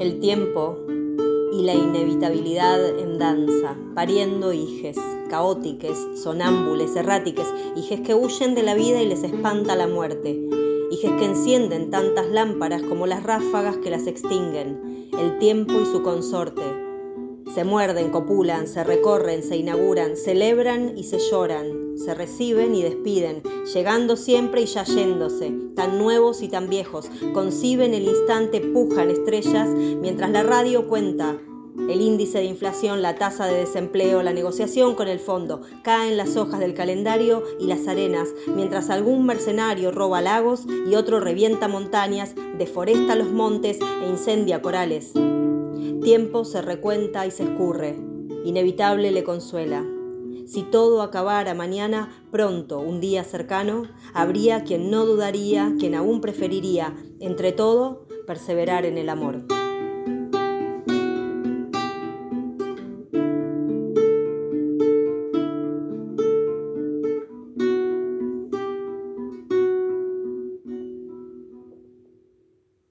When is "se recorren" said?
18.68-19.42